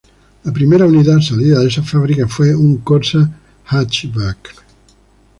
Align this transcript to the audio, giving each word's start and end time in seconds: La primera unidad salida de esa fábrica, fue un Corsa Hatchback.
La 0.45 0.51
primera 0.51 0.87
unidad 0.87 1.19
salida 1.19 1.59
de 1.59 1.67
esa 1.67 1.83
fábrica, 1.83 2.27
fue 2.27 2.55
un 2.55 2.77
Corsa 2.77 3.29
Hatchback. 3.67 4.49